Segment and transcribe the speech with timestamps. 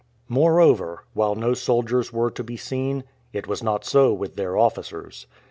[0.29, 3.03] Moreover, while no soldiers were to be seen,
[3.33, 5.27] it was not so with their officers.